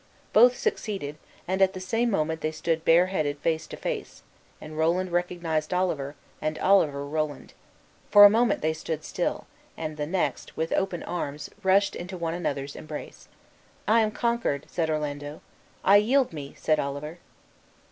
Both 0.33 0.57
succeeded, 0.57 1.17
and 1.47 1.61
at 1.61 1.73
the 1.73 1.79
same 1.79 2.09
moment 2.09 2.41
they 2.41 2.51
stood 2.51 2.83
bare 2.83 3.05
headed 3.05 3.37
face 3.37 3.67
to 3.67 3.77
face, 3.77 4.23
and 4.59 4.75
Roland 4.75 5.11
recognized 5.11 5.75
Oliver, 5.75 6.15
and 6.41 6.57
Oliver 6.57 7.05
Roland. 7.05 7.53
For 8.09 8.25
a 8.25 8.27
moment 8.31 8.61
they 8.63 8.73
stood 8.73 9.03
still; 9.03 9.45
and 9.77 9.97
the 9.97 10.07
next, 10.07 10.57
with 10.57 10.71
open 10.73 11.03
arms, 11.03 11.51
rushed 11.61 11.95
into 11.95 12.17
one 12.17 12.33
another's 12.33 12.75
embrace. 12.75 13.27
"I 13.87 13.99
am 14.01 14.09
conquered," 14.09 14.65
said 14.67 14.89
Orlando. 14.89 15.41
"I 15.83 15.97
yield 15.97 16.33
me." 16.33 16.55
said 16.57 16.79
Oliver. 16.79 17.19